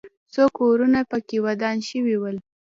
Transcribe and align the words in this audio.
څو 0.33 0.43
کورونه 0.57 0.99
پکې 1.11 1.37
ودان 1.45 1.77
شوي 1.89 2.15
ول. 2.19 2.37